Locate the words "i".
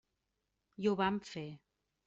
0.85-0.89